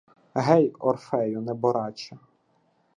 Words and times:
Гей, 0.45 0.65
Орфею, 0.87 1.39
небораче! 1.47 2.13